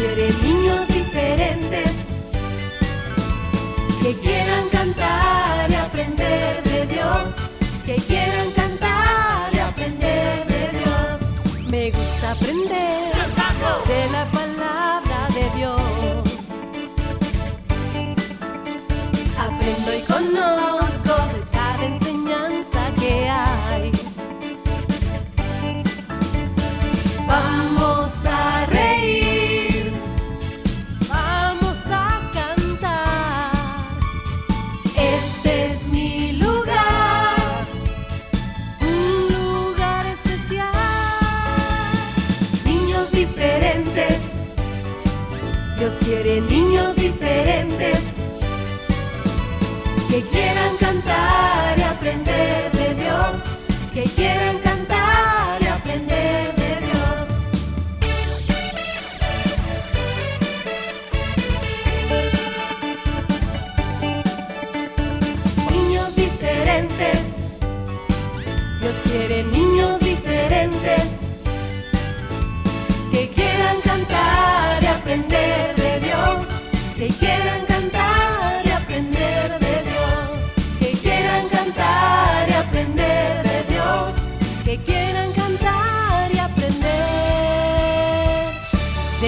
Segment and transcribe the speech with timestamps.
[0.00, 1.89] quiere niños diferentes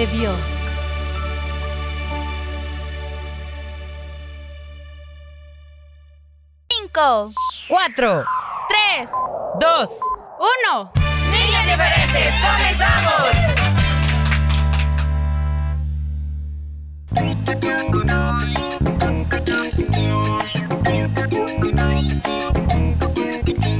[0.05, 0.81] de Dios.
[6.69, 7.29] Cinco,
[7.69, 8.25] Cuatro,
[8.67, 9.09] tres,
[9.59, 9.89] dos,
[10.39, 10.91] uno.
[11.31, 13.53] niños diferentes, comenzamos.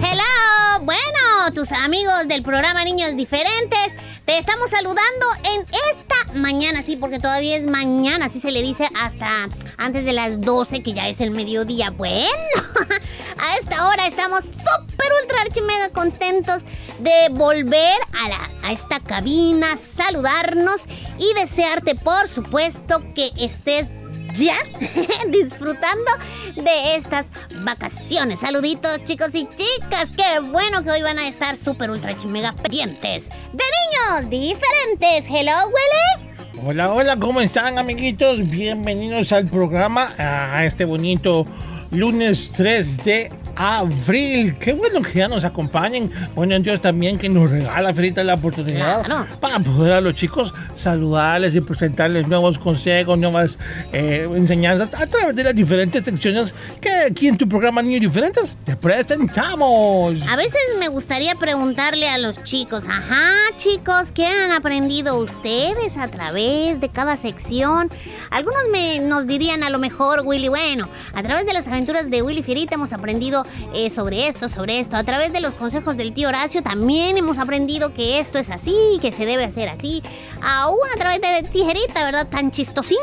[0.02, 3.94] Hello, bueno, tus amigos del programa Niños Diferentes,
[4.26, 8.88] te estamos saludando en esta mañana, sí, porque todavía es mañana, así se le dice
[9.02, 11.90] hasta antes de las 12, que ya es el mediodía.
[11.90, 12.28] Bueno,
[13.38, 16.64] a esta hora estamos súper ultra archi mega contentos
[17.00, 20.84] de volver a, a esta cabina, saludarnos
[21.18, 24.03] y desearte, por supuesto, que estés
[24.36, 24.58] ya
[25.30, 26.12] disfrutando
[26.56, 27.28] de estas
[27.64, 28.40] vacaciones.
[28.40, 30.12] Saluditos chicos y chicas.
[30.16, 35.26] Qué bueno que hoy van a estar súper ultra mega pendientes de niños diferentes.
[35.30, 36.66] Hello, Willy.
[36.66, 38.50] Hola, hola, ¿cómo están amiguitos?
[38.50, 41.46] Bienvenidos al programa, a este bonito
[41.92, 44.56] lunes 3 de abril.
[44.60, 46.12] Qué bueno que ya nos acompañen.
[46.36, 49.26] Bueno, Dios también que nos regala Ferita la oportunidad Claro.
[49.40, 53.58] para poder a los chicos saludarles y presentarles nuevos consejos, nuevas
[53.92, 58.58] eh, enseñanzas a través de las diferentes secciones que aquí en tu programa Niños Diferentes
[58.66, 60.22] te presentamos.
[60.30, 66.08] A veces me gustaría preguntarle a los chicos, ajá, chicos, ¿qué han aprendido ustedes a
[66.08, 67.90] través de cada sección?
[68.32, 72.22] Algunos me, nos dirían a lo mejor, Willy, bueno, a través de las aventuras de
[72.22, 73.43] Willy Fierita hemos aprendido
[73.74, 74.96] eh, sobre esto, sobre esto.
[74.96, 78.76] A través de los consejos del tío Horacio también hemos aprendido que esto es así,
[79.02, 80.02] que se debe hacer así.
[80.42, 82.28] Aún a través de Tijerita, ¿verdad?
[82.28, 82.98] Tan chistosín.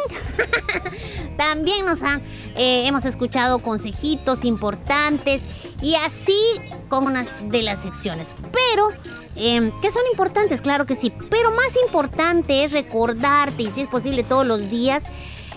[1.36, 2.20] También nos han,
[2.56, 5.42] eh, hemos escuchado consejitos importantes
[5.82, 6.38] y así
[6.88, 8.28] con una de las secciones.
[8.52, 8.88] Pero,
[9.36, 11.12] eh, que son importantes, claro que sí.
[11.30, 15.04] Pero más importante es recordarte, y si es posible todos los días,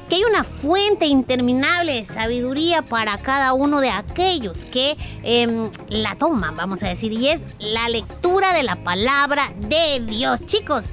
[0.09, 6.15] que hay una fuente interminable de sabiduría para cada uno de aquellos que em, la
[6.15, 10.45] toman, vamos a decir, y es la lectura de la palabra de Dios.
[10.45, 10.85] Chicos,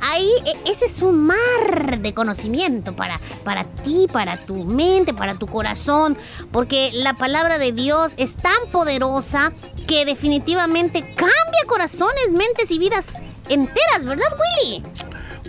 [0.00, 5.34] ahí e- ese es un mar de conocimiento para, para ti, para tu mente, para
[5.34, 6.16] tu corazón,
[6.52, 9.52] porque la palabra de Dios es tan poderosa
[9.86, 13.06] que definitivamente cambia corazones, mentes y vidas
[13.48, 14.26] enteras, ¿verdad,
[14.62, 14.82] Willy?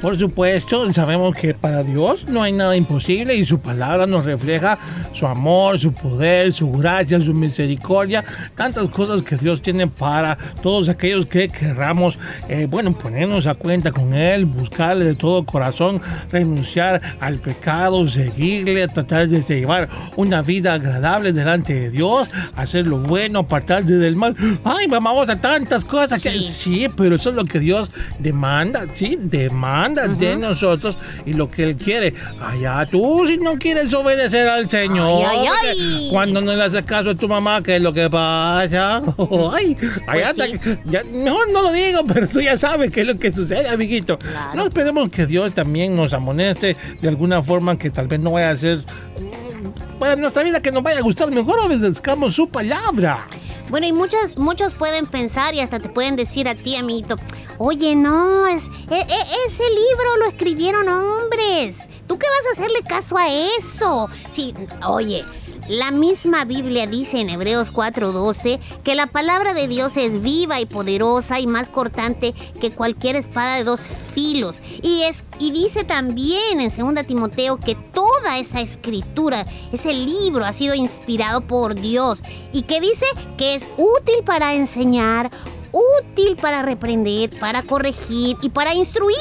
[0.06, 4.78] Por supuesto, sabemos que para Dios no hay nada imposible y su palabra nos refleja
[5.12, 8.24] su amor, su poder, su gracia, su misericordia,
[8.56, 13.92] tantas cosas que Dios tiene para todos aquellos que querramos, eh, bueno, ponernos a cuenta
[13.92, 16.00] con Él, buscarle de todo corazón,
[16.32, 23.00] renunciar al pecado, seguirle, tratar de llevar una vida agradable delante de Dios, hacer lo
[23.00, 24.36] bueno, apartarse del mal.
[24.64, 26.46] Ay, mamá, a tantas cosas que Sí.
[26.46, 31.64] sí, pero eso es lo que Dios demanda, sí, demanda de nosotros y lo que
[31.64, 32.14] Él quiere.
[32.42, 35.26] Allá tú si no quieres obedecer al Señor.
[35.28, 36.08] Ay, ay, ay.
[36.12, 39.02] Cuando no le haces caso a tu mamá, ¿qué es lo que pasa?
[39.56, 39.78] Ay,
[40.08, 40.78] allá Pues sí.
[40.86, 44.18] ya- mejor no lo digo, pero tú ya sabes qué es lo que sucede, amiguito.
[44.20, 44.56] Claro.
[44.56, 48.52] No esperemos que Dios también nos amoneste de alguna forma que tal vez no vaya
[48.52, 51.32] a ser mm, para nuestra vida que nos vaya a gustar.
[51.32, 53.26] Mejor obedezcamos su palabra.
[53.70, 57.16] Bueno, y muchos, muchos pueden pensar y hasta te pueden decir a ti, amiguito,
[57.58, 61.78] Oye, no, es, e- e- ese libro lo escribieron hombres.
[62.08, 64.08] ¿Tú qué vas a hacerle caso a eso?
[64.32, 64.54] Sí,
[64.86, 65.24] oye,
[65.68, 70.68] la misma Biblia dice en Hebreos 4:12 que la palabra de Dios es viva y
[70.68, 73.82] poderosa y más cortante que cualquier espada de dos
[74.14, 74.58] filos.
[74.84, 80.54] Y, es, y dice también en 2 Timoteo que toda esa escritura, ese libro ha
[80.54, 82.22] sido inspirado por Dios.
[82.52, 83.06] ¿Y que dice?
[83.36, 85.32] Que es útil para enseñar,
[85.76, 89.18] útil para reprender, para corregir y para instruir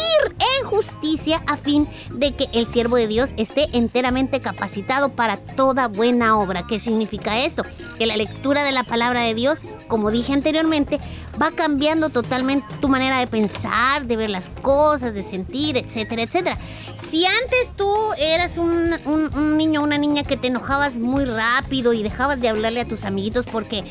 [0.61, 5.89] en justicia a fin de que el siervo de Dios esté enteramente capacitado para toda
[5.89, 6.65] buena obra.
[6.67, 7.65] ¿Qué significa esto?
[7.99, 11.01] Que la lectura de la palabra de Dios, como dije anteriormente,
[11.41, 16.59] va cambiando totalmente tu manera de pensar, de ver las cosas, de sentir, etcétera, etcétera.
[16.95, 18.91] Si antes tú eras un,
[19.57, 23.05] niño o una niña que te enojabas muy rápido y dejabas de hablarle a tus
[23.05, 23.85] amiguitos porque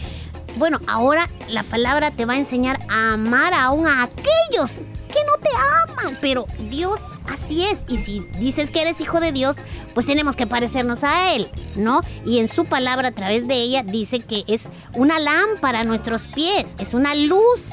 [0.58, 4.72] bueno, ahora la palabra te va a enseñar a amar aún a aquellos
[5.08, 6.18] que no te aman.
[6.22, 7.84] Pero Dios así es.
[7.88, 9.58] Y si dices que eres hijo de Dios,
[9.94, 12.02] pues tenemos que parecernos a Él, ¿no?
[12.26, 14.64] Y en su palabra, a través de ella, dice que es
[14.94, 17.70] una lámpara a nuestros pies, es una luz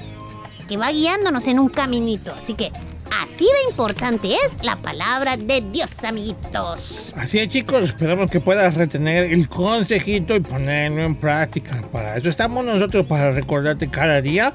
[0.68, 2.32] que va guiándonos en un caminito.
[2.32, 2.72] Así que
[3.22, 7.12] así de importante es la palabra de Dios, amiguitos.
[7.16, 11.80] Así es, chicos, esperamos que puedas retener el consejito y ponerlo en práctica.
[11.92, 14.52] Para eso estamos nosotros, para recordarte cada día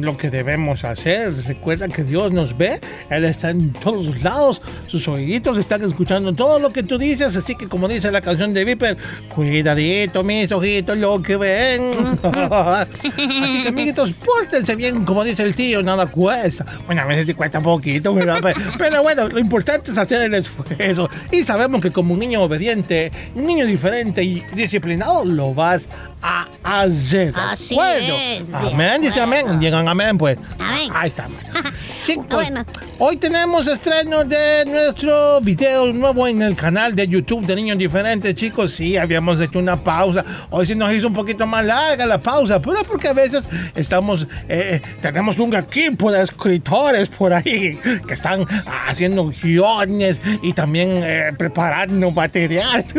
[0.00, 1.34] lo que debemos hacer.
[1.44, 6.58] Recuerda que Dios nos ve, Él está en todos lados, sus oíditos están escuchando todo
[6.58, 7.36] lo que tú dices.
[7.36, 8.96] Así que, como dice la canción de Viper,
[9.34, 11.90] cuidadito, mis ojitos, lo que ven.
[12.22, 16.64] así que, amiguitos, pórtense bien, como dice el tío, nada cuesta.
[16.86, 18.54] Bueno, a veces te cuesta poquito, ¿verdad?
[18.78, 21.08] Pero, bueno, lo importante es hacer el esfuerzo.
[21.30, 25.88] Y sabemos que como un niño obediente, un niño diferente y disciplinado, lo vas
[26.22, 27.32] a hacer.
[27.32, 28.14] ¿de Así acuerdo?
[28.18, 29.58] es, Amén, dice amén.
[29.60, 30.38] Digan amén, pues.
[30.58, 30.90] Amén.
[30.92, 31.28] Ahí está.
[32.06, 32.64] Chicos, Bueno.
[33.00, 38.32] hoy tenemos estreno de nuestro video nuevo en el canal de YouTube de Niños Diferentes,
[38.36, 38.70] chicos.
[38.70, 40.24] Sí, habíamos hecho una pausa.
[40.50, 44.28] Hoy sí nos hizo un poquito más larga la pausa, pero porque a veces estamos,
[44.48, 47.76] eh, tenemos un equipo de escritores por ahí
[48.06, 48.46] que están
[48.88, 52.84] haciendo guiones y también eh, preparando material.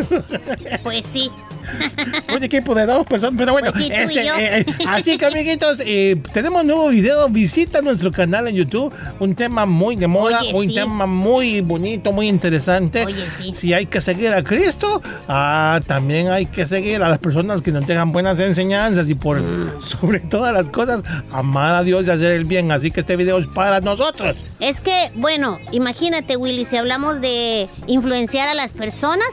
[0.82, 1.30] Pues sí.
[2.36, 4.32] un equipo de dos personas, pero bueno, Pues sí, este, yo.
[4.38, 9.66] eh, así que amiguitos, eh, tenemos nuevo video, visita nuestro canal en YouTube, un tema
[9.66, 10.74] muy de moda, Oye, un sí.
[10.74, 13.04] tema muy bonito, muy interesante.
[13.04, 13.52] Oye, sí.
[13.54, 17.72] Si hay que seguir a Cristo, ah, también hay que seguir a las personas que
[17.72, 19.80] nos dejan buenas enseñanzas y por Mm.
[19.80, 22.72] sobre todas las cosas, amar a Dios y hacer el bien.
[22.72, 24.36] Así que este video es para nosotros.
[24.60, 29.28] Es que, bueno, imagínate, Willy, si hablamos de influenciar a las personas,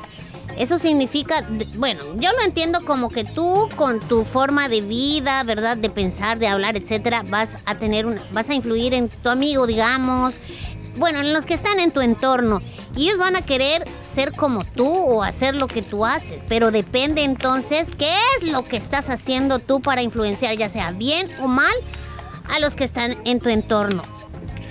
[0.57, 5.78] eso significa, bueno, yo lo entiendo como que tú con tu forma de vida, ¿verdad?
[5.78, 9.68] De pensar, de hablar, etcétera, vas a tener un, vas a influir en tu amigo,
[9.68, 10.34] digamos,
[10.98, 12.62] bueno, en los que están en tu entorno.
[12.96, 16.72] Y ellos van a querer ser como tú o hacer lo que tú haces, pero
[16.72, 21.48] depende entonces qué es lo que estás haciendo tú para influenciar, ya sea bien o
[21.48, 21.74] mal,
[22.50, 24.04] a los que están en tu entorno.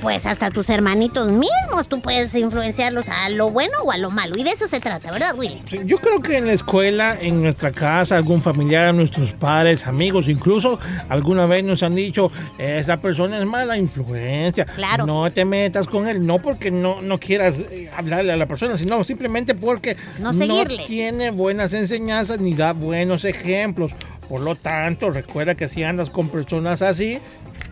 [0.02, 4.37] Pues hasta tus hermanitos mismos tú puedes influenciarlos a lo bueno o a lo malo.
[4.37, 5.62] Y de eso se trata, ¿verdad, Willy?
[5.87, 10.78] Yo creo que en la escuela, en nuestra casa, algún familiar, nuestros padres, amigos, incluso
[11.09, 14.66] alguna vez nos han dicho, esa persona es mala influencia.
[14.66, 15.07] Claro.
[15.07, 18.76] No te metas con él, no porque no, no quieras eh, hablarle a la persona,
[18.76, 20.85] sino simplemente porque No seguirle.
[20.87, 23.92] tiene buenas enseñanzas ni da buenos ejemplos.
[24.28, 27.19] Por lo tanto, recuerda que si andas con personas así,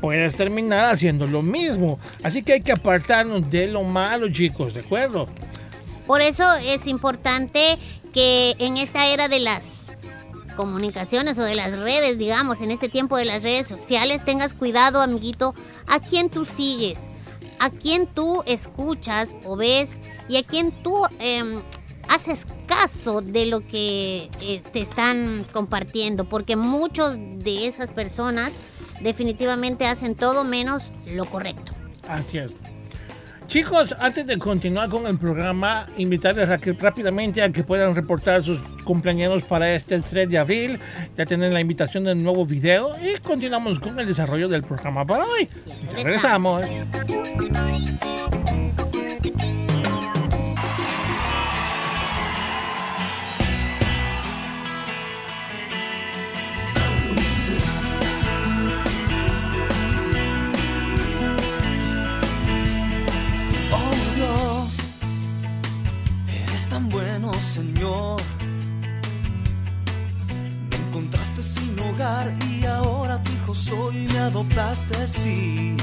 [0.02, 1.99] puedes terminar haciendo lo mismo.
[2.23, 5.26] Así que hay que apartarnos de lo malo, chicos, ¿de acuerdo?
[6.06, 7.78] Por eso es importante
[8.12, 9.87] que en esta era de las
[10.56, 15.00] comunicaciones o de las redes, digamos, en este tiempo de las redes sociales, tengas cuidado,
[15.00, 15.54] amiguito,
[15.87, 17.04] a quién tú sigues,
[17.61, 21.62] a quién tú escuchas o ves y a quién tú em,
[22.09, 28.52] haces caso de lo que eh, te están compartiendo, porque muchos de esas personas
[29.02, 31.73] definitivamente hacen todo menos lo correcto.
[32.09, 32.52] Así es.
[33.52, 38.42] Chicos, antes de continuar con el programa, invitarles a que rápidamente a que puedan reportar
[38.42, 40.78] sus cumpleaños para este 3 de abril.
[41.18, 45.26] Ya tienen la invitación del nuevo video y continuamos con el desarrollo del programa para
[45.26, 45.50] hoy.
[45.92, 46.64] Regresamos.
[75.07, 75.76] Sí.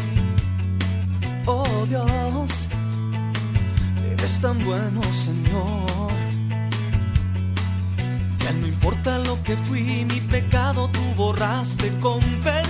[1.45, 2.51] Oh Dios,
[4.11, 6.11] eres tan bueno, Señor.
[8.39, 12.68] Ya no importa lo que fui, mi pecado tú borraste con perdón.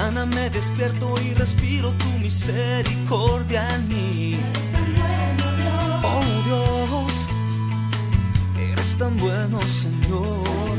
[0.00, 4.40] Mañana me despierto y respiro tu misericordia en mí.
[6.02, 7.12] Oh Dios,
[8.58, 10.78] eres tan bueno, Señor.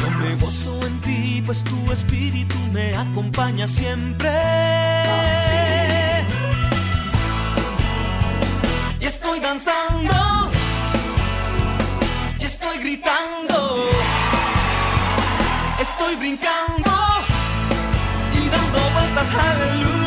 [0.00, 4.32] Yo me gozo en ti, pues tu espíritu me acompaña siempre.
[9.00, 10.14] Y estoy danzando,
[16.08, 17.22] 随便看我
[18.32, 19.97] 一张都不带散的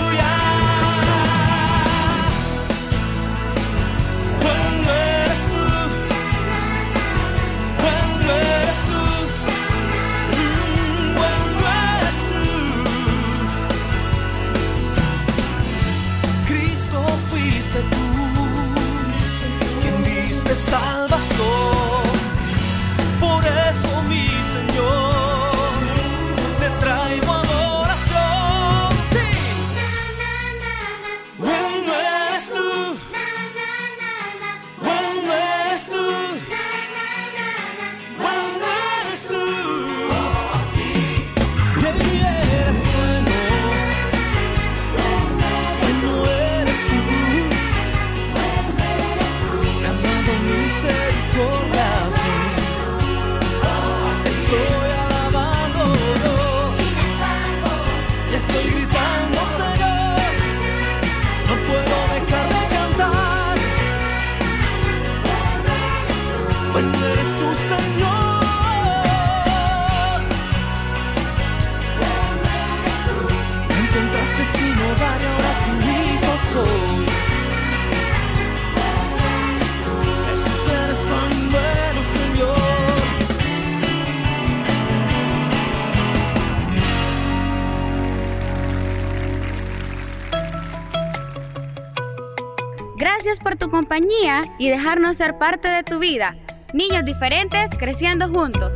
[93.92, 96.38] compañía y dejarnos ser parte de tu vida.
[96.72, 98.72] Niños diferentes creciendo juntos.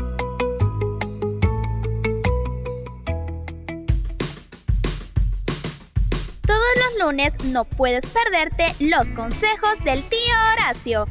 [6.45, 11.07] Todos los lunes no puedes perderte los consejos del tío Horacio.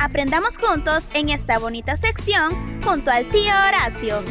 [0.00, 4.22] Aprendamos juntos en esta bonita sección junto al tío Horacio.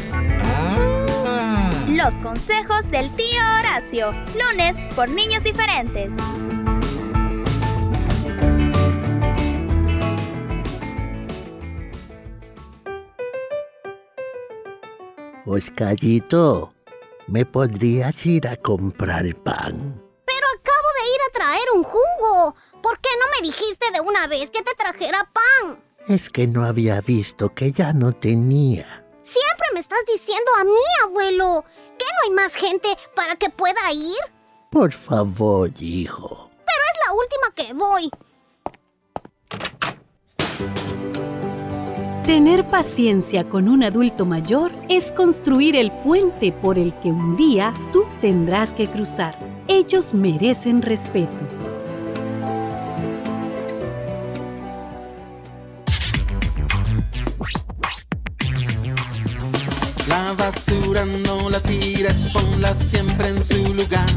[1.88, 4.12] Los consejos del tío Horacio.
[4.38, 6.16] Lunes por niños diferentes.
[15.46, 16.74] Oscarito,
[17.28, 20.02] ¿me podrías ir a comprar pan?
[20.26, 22.56] Pero acabo de ir a traer un jugo.
[22.82, 25.80] ¿Por qué no me dijiste de una vez que te trajera pan?
[26.08, 29.06] Es que no había visto que ya no tenía.
[29.22, 31.64] Siempre me estás diciendo a mí, abuelo.
[31.96, 34.18] ¿Que no hay más gente para que pueda ir?
[34.72, 36.50] Por favor, hijo.
[36.50, 38.10] Pero es la última que voy.
[42.26, 47.72] Tener paciencia con un adulto mayor es construir el puente por el que un día
[47.92, 49.38] tú tendrás que cruzar.
[49.68, 51.30] Ellos merecen respeto.
[60.08, 64.10] La basura no la tires, ponla siempre en su lugar,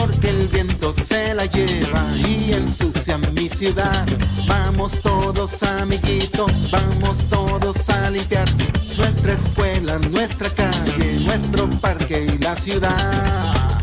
[0.00, 4.06] porque el viento se la lleva y ensucia mi ciudad.
[4.46, 8.48] Vamos todos amiguitos, vamos todos a limpiar
[8.96, 13.80] nuestra escuela, nuestra calle, nuestro parque y la ciudad.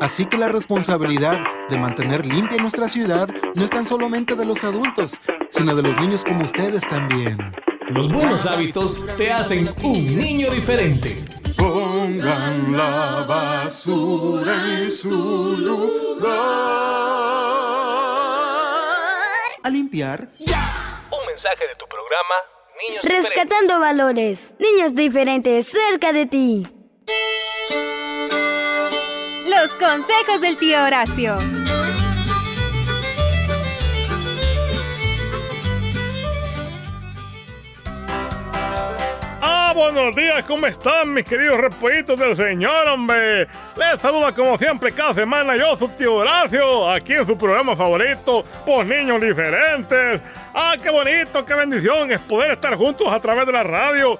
[0.00, 1.38] Así que la responsabilidad
[1.70, 5.18] de mantener limpia nuestra ciudad no es tan solamente de los adultos,
[5.48, 7.38] sino de los niños como ustedes también.
[7.88, 11.43] Los buenos hábitos te hacen un niño diferente.
[11.56, 16.34] Pongan la basura en su lugar.
[19.62, 20.28] A limpiar.
[20.40, 22.34] Un mensaje de tu programa
[23.02, 24.54] Rescatando valores.
[24.58, 26.66] Niños diferentes cerca de ti.
[29.46, 31.36] Los consejos del tío Horacio.
[39.74, 43.48] Buenos días, ¿cómo están mis queridos repollitos del Señor, hombre?
[43.76, 48.44] Les saluda como siempre cada semana yo, su tío Horacio, aquí en su programa favorito,
[48.64, 50.20] Por Niños Diferentes.
[50.54, 54.16] Ah, qué bonito, qué bendición es poder estar juntos a través de la radio.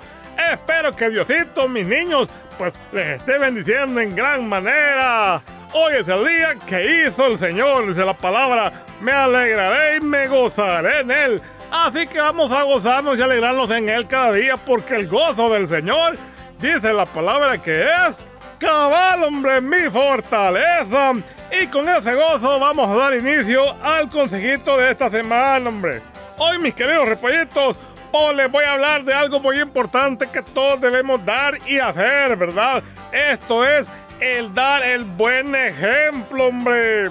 [0.52, 5.40] Espero que Diosito, mis niños, pues les esté bendiciendo en gran manera.
[5.72, 10.26] Hoy es el día que hizo el Señor, dice la palabra, me alegraré y me
[10.26, 11.42] gozaré en él.
[11.74, 15.68] Así que vamos a gozarnos y alegrarnos en Él cada día, porque el gozo del
[15.68, 16.16] Señor,
[16.60, 18.16] dice la palabra que es
[18.60, 21.14] cabal, hombre, mi fortaleza.
[21.60, 26.00] Y con ese gozo vamos a dar inicio al consejito de esta semana, hombre.
[26.38, 27.74] Hoy, mis queridos repollitos,
[28.12, 32.36] hoy les voy a hablar de algo muy importante que todos debemos dar y hacer,
[32.36, 32.84] ¿verdad?
[33.10, 33.88] Esto es
[34.20, 37.10] el dar el buen ejemplo, hombre.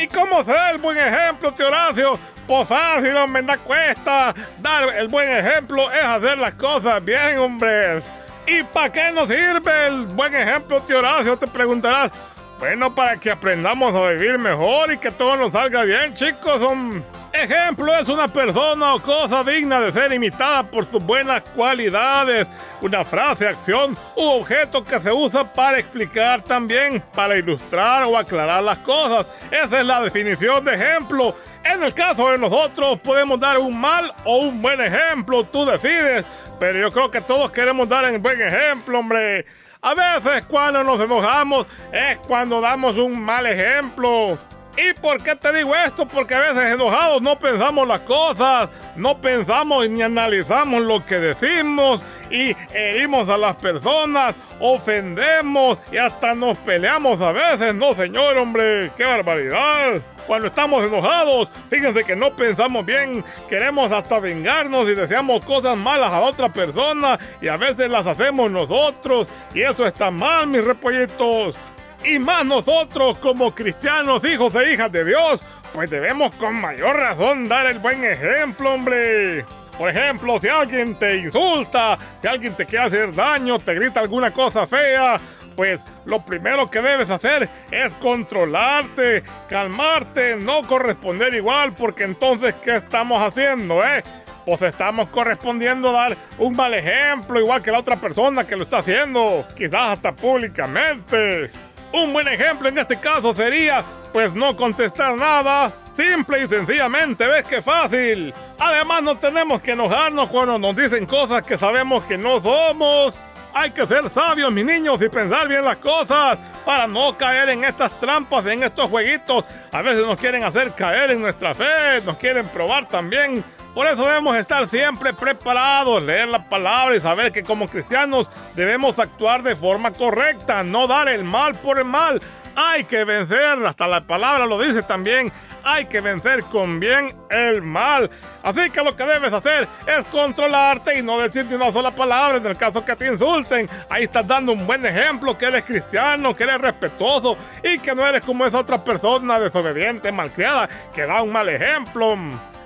[0.00, 2.18] ¿Y cómo ser el buen ejemplo, tío Horacio?
[2.46, 4.34] Pues fácil, hombre, no cuesta.
[4.58, 8.00] Dar el buen ejemplo es hacer las cosas bien, hombre.
[8.46, 11.36] ¿Y para qué nos sirve el buen ejemplo, tío Horacio?
[11.36, 12.10] Te preguntarás.
[12.58, 16.62] Bueno, para que aprendamos a vivir mejor y que todo nos salga bien, chicos.
[16.62, 22.46] Un ejemplo es una persona o cosa digna de ser imitada por sus buenas cualidades.
[22.80, 28.62] Una frase, acción u objeto que se usa para explicar también, para ilustrar o aclarar
[28.62, 29.26] las cosas.
[29.50, 31.34] Esa es la definición de ejemplo.
[31.64, 36.24] En el caso de nosotros podemos dar un mal o un buen ejemplo, tú decides.
[36.58, 39.44] Pero yo creo que todos queremos dar un buen ejemplo, hombre.
[39.82, 44.38] A veces cuando nos enojamos es cuando damos un mal ejemplo.
[44.80, 46.06] ¿Y por qué te digo esto?
[46.06, 52.00] Porque a veces enojados no pensamos las cosas, no pensamos ni analizamos lo que decimos
[52.30, 57.74] y herimos a las personas, ofendemos y hasta nos peleamos a veces.
[57.74, 60.00] No, señor, hombre, qué barbaridad.
[60.26, 66.10] Cuando estamos enojados, fíjense que no pensamos bien, queremos hasta vengarnos y deseamos cosas malas
[66.10, 71.56] a otra persona y a veces las hacemos nosotros y eso está mal, mis repollitos.
[72.04, 77.48] Y más nosotros como cristianos, hijos e hijas de Dios, pues debemos con mayor razón
[77.48, 79.44] dar el buen ejemplo, hombre.
[79.76, 84.30] Por ejemplo, si alguien te insulta, si alguien te quiere hacer daño, te grita alguna
[84.30, 85.20] cosa fea,
[85.56, 92.76] pues lo primero que debes hacer es controlarte, calmarte, no corresponder igual, porque entonces, ¿qué
[92.76, 94.02] estamos haciendo, eh?
[94.44, 98.78] Pues estamos correspondiendo dar un mal ejemplo, igual que la otra persona que lo está
[98.78, 101.50] haciendo, quizás hasta públicamente.
[101.92, 105.72] Un buen ejemplo en este caso sería, pues no contestar nada.
[105.94, 108.32] Simple y sencillamente, ¿ves qué fácil?
[108.58, 113.18] Además, no tenemos que enojarnos cuando nos dicen cosas que sabemos que no somos.
[113.52, 117.64] Hay que ser sabios, mis niños, y pensar bien las cosas para no caer en
[117.64, 119.44] estas trampas, en estos jueguitos.
[119.72, 123.42] A veces nos quieren hacer caer en nuestra fe, nos quieren probar también.
[123.74, 128.98] Por eso debemos estar siempre preparados, leer la palabra y saber que como cristianos debemos
[128.98, 132.20] actuar de forma correcta, no dar el mal por el mal.
[132.56, 137.62] Hay que vencer, hasta la palabra lo dice también, hay que vencer con bien el
[137.62, 138.10] mal.
[138.42, 142.38] Así que lo que debes hacer es controlarte y no decir ni una sola palabra
[142.38, 143.68] en el caso que te insulten.
[143.88, 148.04] Ahí estás dando un buen ejemplo que eres cristiano, que eres respetuoso y que no
[148.04, 152.16] eres como esa otra persona desobediente, malcriada, que da un mal ejemplo.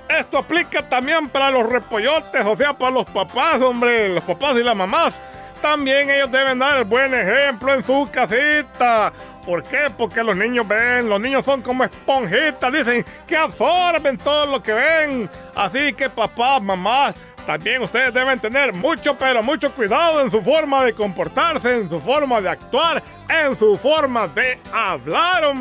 [0.09, 4.63] Esto aplica también para los repollotes, o sea, para los papás, hombre, los papás y
[4.63, 5.15] las mamás.
[5.63, 9.13] También ellos deben dar el buen ejemplo en su casita.
[9.47, 9.91] ¿Por qué?
[9.97, 14.73] Porque los niños ven, los niños son como esponjitas, dicen que absorben todo lo que
[14.73, 15.31] ven.
[15.55, 17.15] Así que papás, mamás,
[17.47, 22.01] también ustedes deben tener mucho, pero mucho cuidado en su forma de comportarse, en su
[22.01, 25.55] forma de actuar, en su forma de hablar.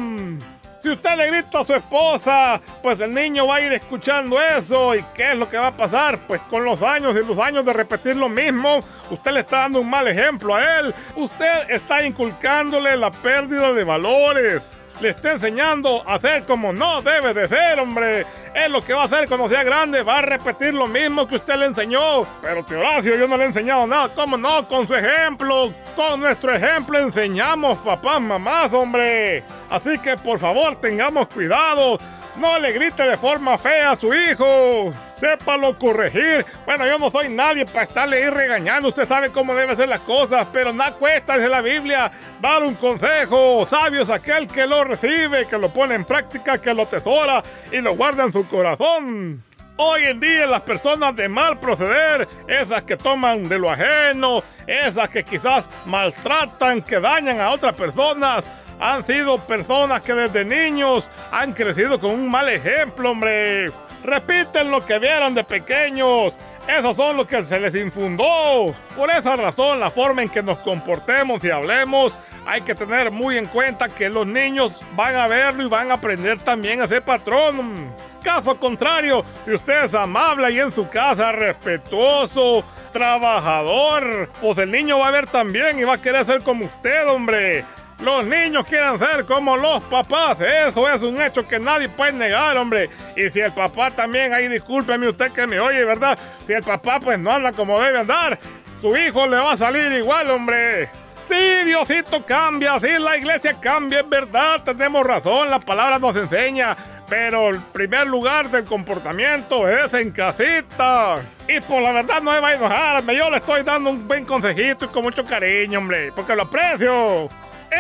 [0.83, 4.93] Si usted le grita a su esposa, pues el niño va a ir escuchando eso.
[4.93, 6.19] ¿Y qué es lo que va a pasar?
[6.27, 9.79] Pues con los años y los años de repetir lo mismo, usted le está dando
[9.79, 10.93] un mal ejemplo a él.
[11.15, 14.61] Usted está inculcándole la pérdida de valores.
[15.01, 18.25] Le está enseñando a ser como no debe de ser, hombre.
[18.53, 20.03] Es lo que va a hacer cuando sea grande.
[20.03, 22.25] Va a repetir lo mismo que usted le enseñó.
[22.41, 24.09] Pero, tío Horacio, yo no le he enseñado nada.
[24.13, 24.67] ¿Cómo no?
[24.67, 25.73] Con su ejemplo.
[25.95, 29.43] Con nuestro ejemplo enseñamos, papás, mamás, hombre.
[29.69, 31.99] Así que, por favor, tengamos cuidado.
[32.35, 34.91] No le grite de forma fea a su hijo.
[35.15, 36.43] Sépalo corregir.
[36.65, 38.89] Bueno, yo no soy nadie para estarle ahí regañando.
[38.89, 42.73] Usted sabe cómo deben ser las cosas, pero nada cuesta, dice la Biblia, dar un
[42.73, 43.67] consejo.
[43.67, 47.81] Sabio es aquel que lo recibe, que lo pone en práctica, que lo tesora y
[47.81, 49.43] lo guarda en su corazón.
[49.77, 55.09] Hoy en día las personas de mal proceder, esas que toman de lo ajeno, esas
[55.09, 58.45] que quizás maltratan, que dañan a otras personas,
[58.83, 63.71] han sido personas que desde niños han crecido con un mal ejemplo, hombre.
[64.03, 66.33] Repiten lo que vieron de pequeños.
[66.67, 68.75] Esos son los que se les infundó.
[68.97, 72.13] Por esa razón, la forma en que nos comportemos y hablemos,
[72.45, 75.93] hay que tener muy en cuenta que los niños van a verlo y van a
[75.93, 77.89] aprender también a ser patrón.
[78.21, 84.99] Caso contrario, si usted es amable y en su casa, respetuoso, trabajador, pues el niño
[84.99, 87.63] va a ver también y va a querer ser como usted, hombre.
[88.03, 90.37] Los niños quieren ser como los papás.
[90.41, 92.89] Eso es un hecho que nadie puede negar, hombre.
[93.15, 96.19] Y si el papá también, ahí discúlpeme usted que me oye, ¿verdad?
[96.45, 98.37] Si el papá pues no anda como debe andar,
[98.81, 100.89] su hijo le va a salir igual, hombre.
[101.25, 106.75] Sí, Diosito cambia, sí, la iglesia cambia, es verdad, tenemos razón, la palabra nos enseña.
[107.07, 111.21] Pero el primer lugar del comportamiento es en casita.
[111.47, 114.25] Y por la verdad no me va a enojarme, yo le estoy dando un buen
[114.25, 117.29] consejito y con mucho cariño, hombre, porque lo aprecio.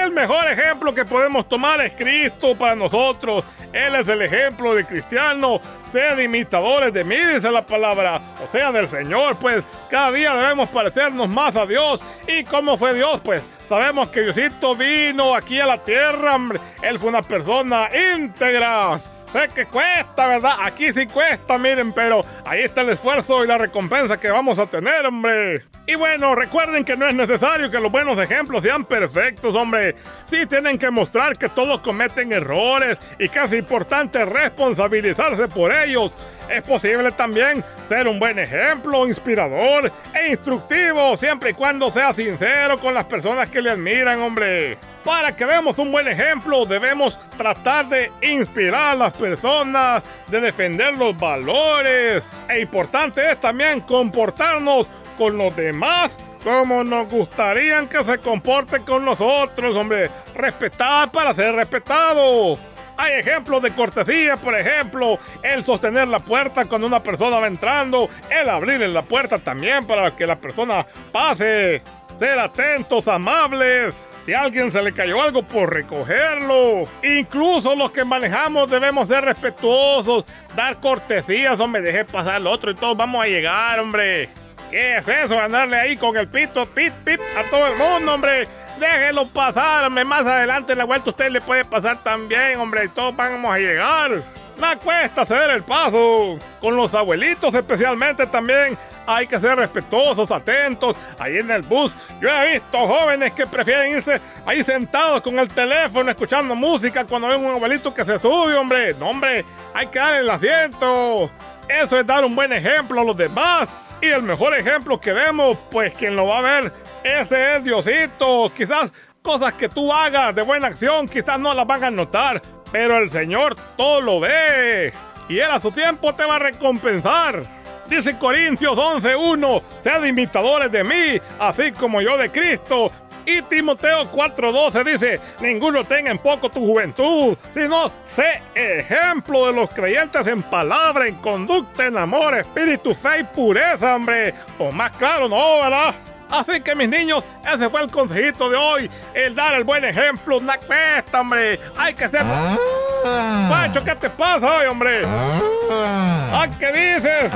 [0.01, 3.43] El mejor ejemplo que podemos tomar es Cristo para nosotros.
[3.71, 5.59] Él es el ejemplo de cristiano.
[5.91, 8.19] Sean imitadores de mí, dice la palabra.
[8.43, 12.01] O sea, del Señor, pues cada día debemos parecernos más a Dios.
[12.27, 13.21] ¿Y cómo fue Dios?
[13.23, 16.37] Pues sabemos que Diosito vino aquí a la tierra.
[16.81, 18.99] Él fue una persona íntegra.
[19.33, 20.57] Sé que cuesta, ¿verdad?
[20.61, 24.67] Aquí sí cuesta, miren, pero ahí está el esfuerzo y la recompensa que vamos a
[24.67, 25.65] tener, hombre.
[25.87, 29.95] Y bueno, recuerden que no es necesario que los buenos ejemplos sean perfectos, hombre.
[30.29, 36.11] Sí tienen que mostrar que todos cometen errores y que importante responsabilizarse por ellos.
[36.47, 42.79] Es posible también ser un buen ejemplo, inspirador e instructivo, siempre y cuando sea sincero
[42.79, 44.77] con las personas que le admiran, hombre.
[45.03, 50.97] Para que demos un buen ejemplo, debemos tratar de inspirar a las personas, de defender
[50.97, 52.23] los valores.
[52.49, 54.87] E importante es también comportarnos
[55.17, 60.09] con los demás como nos gustaría que se comporten con nosotros, hombre.
[60.35, 62.57] Respetar para ser respetado.
[62.97, 68.07] Hay ejemplos de cortesía, por ejemplo, el sostener la puerta cuando una persona va entrando,
[68.29, 71.81] el abrirle la puerta también para que la persona pase,
[72.19, 73.95] ser atentos, amables.
[74.25, 76.87] Si a alguien se le cayó algo, por recogerlo.
[77.03, 80.23] Incluso los que manejamos debemos ser respetuosos,
[80.55, 84.29] dar cortesías, hombre, deje pasar al otro y todos vamos a llegar, hombre.
[84.71, 85.39] ¿Qué es eso?
[85.39, 88.47] Andarle ahí con el pito, pit, pit a todo el mundo, hombre.
[88.79, 90.05] Déjelo pasar, hombre.
[90.05, 92.85] Más adelante en la vuelta usted le puede pasar también, hombre.
[92.85, 94.23] Y todos vamos a llegar.
[94.57, 96.37] No cuesta ceder el paso.
[96.59, 98.77] Con los abuelitos especialmente también.
[99.05, 100.95] Hay que ser respetuosos, atentos.
[101.19, 101.91] Ahí en el bus.
[102.21, 107.27] Yo he visto jóvenes que prefieren irse ahí sentados con el teléfono escuchando música cuando
[107.27, 108.93] ven un abuelito que se sube, hombre.
[108.93, 109.43] No, hombre.
[109.73, 111.29] Hay que darle el asiento.
[111.67, 113.69] Eso es dar un buen ejemplo a los demás.
[114.01, 118.51] Y el mejor ejemplo que vemos, pues quien lo va a ver, ese es Diosito.
[118.53, 122.41] Quizás cosas que tú hagas de buena acción, quizás no las van a notar,
[122.73, 124.91] pero el Señor todo lo ve.
[125.29, 127.43] Y Él a su tiempo te va a recompensar.
[127.87, 132.91] Dice Corintios 11.1, sean imitadores de mí, así como yo de Cristo.
[133.25, 139.69] Y Timoteo 4:12 dice, ninguno tenga en poco tu juventud, sino sé ejemplo de los
[139.69, 144.33] creyentes en palabra, en conducta, en amor, espíritu, fe y pureza, hombre.
[144.57, 145.93] Pues más claro, ¿no, verdad?
[146.33, 148.89] Así que mis niños, ese fue el consejito de hoy.
[149.13, 151.59] El dar el buen ejemplo, una cuesta, hombre.
[151.77, 152.21] Hay que ser...
[152.23, 153.47] Ah.
[153.51, 155.03] Pancho, ¿qué te pasa hoy, hombre?
[155.05, 157.31] Ah, ¿qué dices?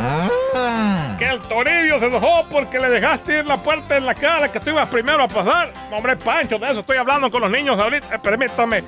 [1.20, 4.60] Que el torillo se enojó porque le dejaste ir la puerta en la cara que
[4.60, 5.72] tú ibas primero a pasar.
[5.92, 8.16] Hombre, Pancho, de eso estoy hablando con los niños ahorita.
[8.16, 8.84] Eh, permítame.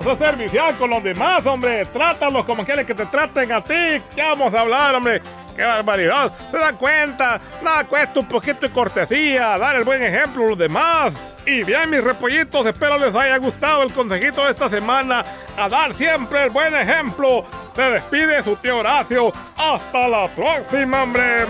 [0.00, 1.84] Eso es servicial con los demás, hombre.
[1.86, 4.02] Trátalos como quieres que te traten a ti.
[4.16, 5.22] ¿Qué vamos a hablar, hombre?
[5.58, 6.30] ¡Qué barbaridad!
[6.52, 7.40] ¿Se dan cuenta?
[7.62, 11.14] Nada cuesta un poquito de cortesía, dar el buen ejemplo a los demás.
[11.44, 15.24] Y bien, mis repollitos, espero les haya gustado el consejito de esta semana.
[15.56, 17.42] A dar siempre el buen ejemplo.
[17.74, 19.32] Se despide su tío Horacio.
[19.56, 21.44] Hasta la próxima, hombre.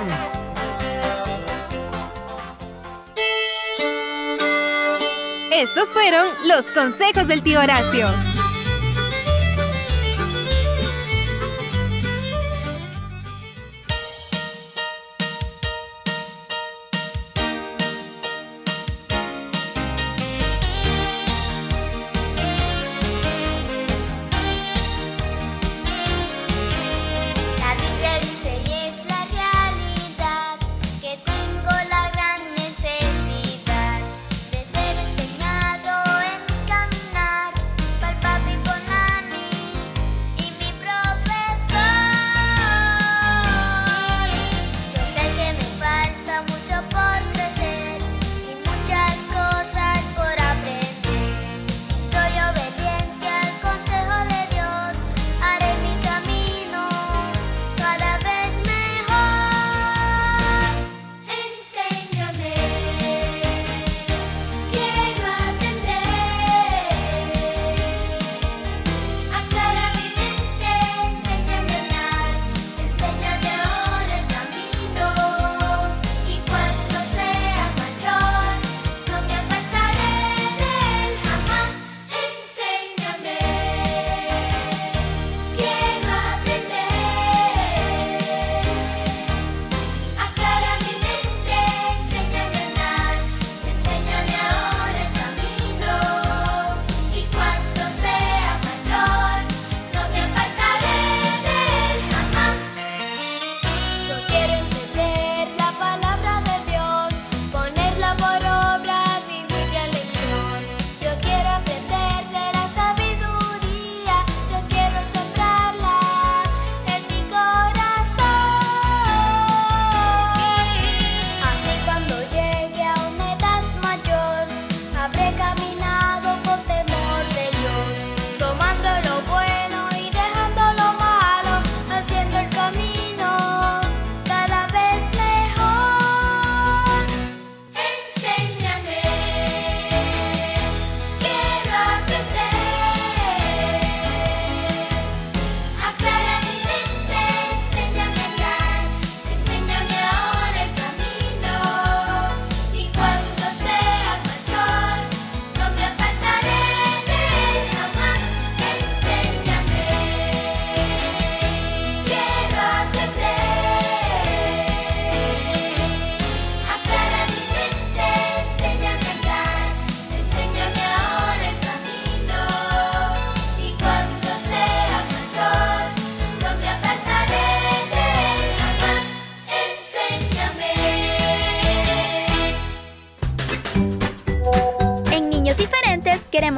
[5.52, 8.27] Estos fueron los consejos del tío Horacio.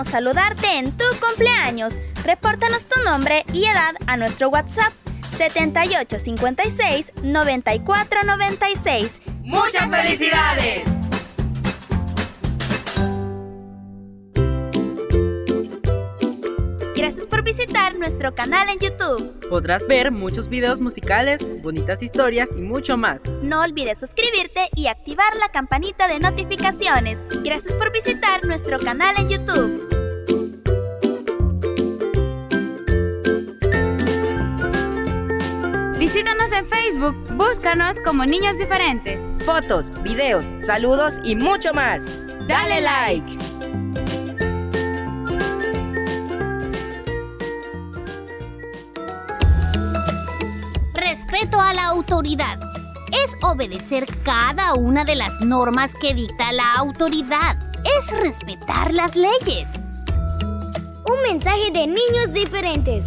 [0.05, 1.99] saludarte en tu cumpleaños.
[2.25, 4.93] Repórtanos tu nombre y edad a nuestro WhatsApp
[5.37, 9.21] 7856 9496.
[9.43, 10.90] ¡Muchas felicidades!
[18.01, 19.49] nuestro canal en YouTube.
[19.49, 23.29] Podrás ver muchos videos musicales, bonitas historias y mucho más.
[23.43, 27.19] No olvides suscribirte y activar la campanita de notificaciones.
[27.45, 29.87] Gracias por visitar nuestro canal en YouTube.
[35.99, 39.21] Visítanos en Facebook, búscanos como Niños Diferentes.
[39.45, 42.09] Fotos, videos, saludos y mucho más.
[42.49, 43.50] Dale like.
[51.11, 52.61] respeto a la autoridad
[53.25, 57.59] es obedecer cada una de las normas que dicta la autoridad.
[57.99, 59.81] Es respetar las leyes.
[61.05, 63.07] Un mensaje de niños diferentes.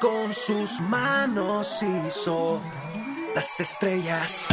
[0.00, 2.60] con sus manos hizo
[3.34, 4.46] las estrellas.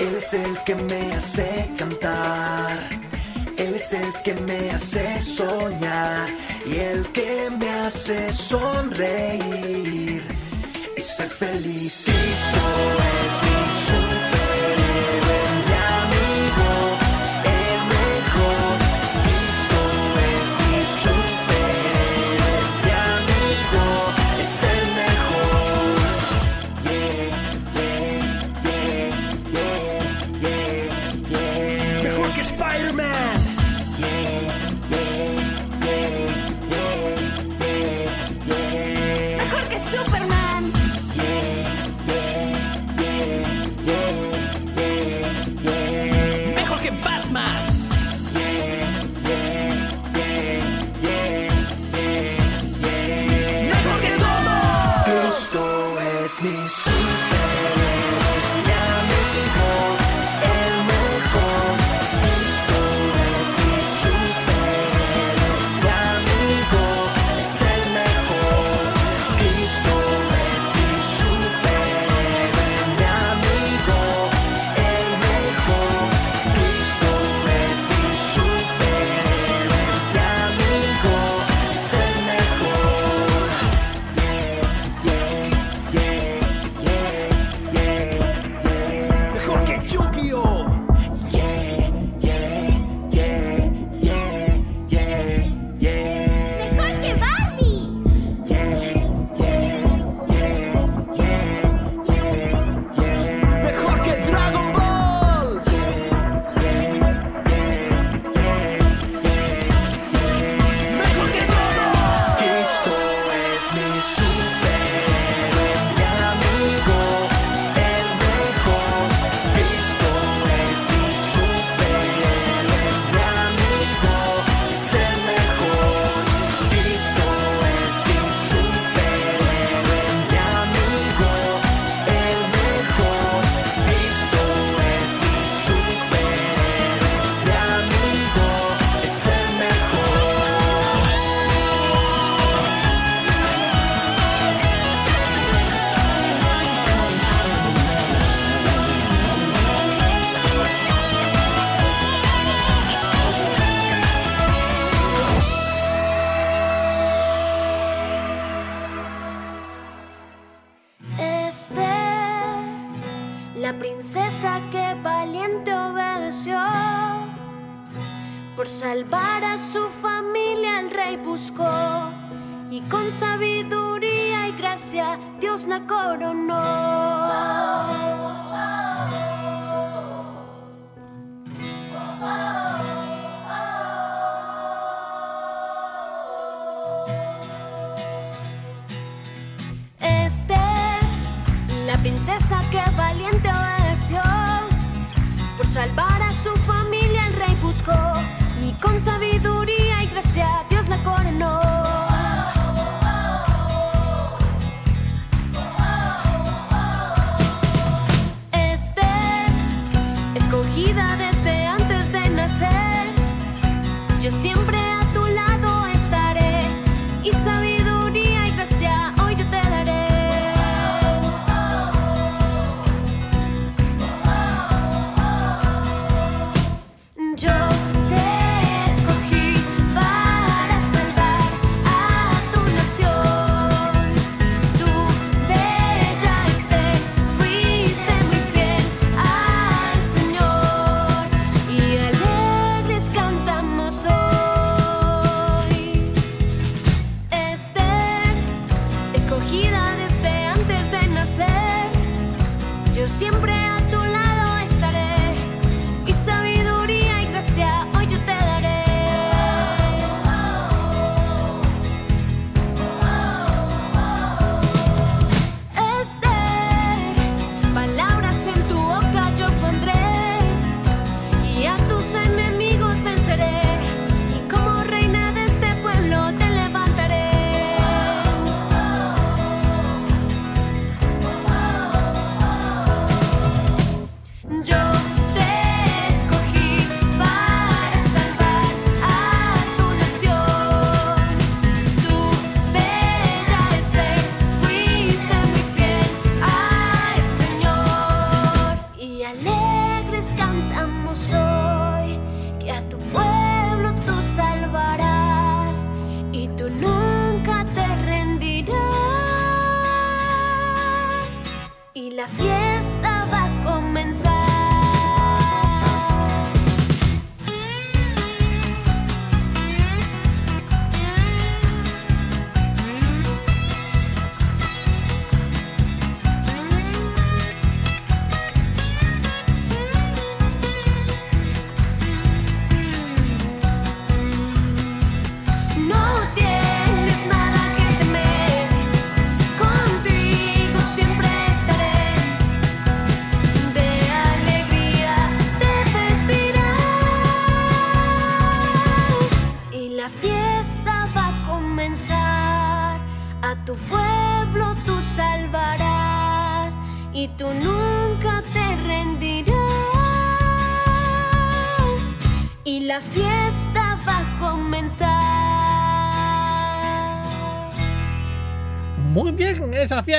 [0.00, 2.88] Él es el que me hace cantar.
[3.56, 6.28] Él es el que me hace soñar
[6.66, 10.37] y el que me hace sonreír
[11.18, 12.04] ser feliz.
[12.04, 12.60] Cristo
[13.10, 14.37] es mi super.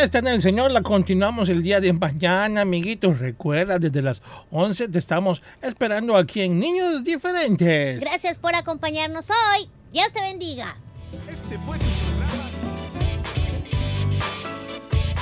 [0.09, 3.19] Fiesta en el Señor la continuamos el día de mañana, amiguitos.
[3.19, 7.99] Recuerda, desde las 11 te estamos esperando aquí en Niños Diferentes.
[7.99, 9.69] Gracias por acompañarnos hoy.
[9.93, 10.75] Dios te bendiga.